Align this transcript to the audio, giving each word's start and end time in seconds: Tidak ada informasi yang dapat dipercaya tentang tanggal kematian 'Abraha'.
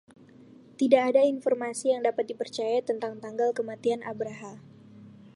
Tidak 0.81 0.97
ada 1.09 1.21
informasi 1.33 1.85
yang 1.93 2.01
dapat 2.09 2.25
dipercaya 2.33 2.79
tentang 2.89 3.13
tanggal 3.23 3.49
kematian 3.59 4.01
'Abraha'. 4.03 4.57